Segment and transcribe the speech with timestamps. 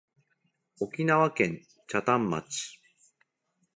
[0.79, 2.79] 沖縄県北谷町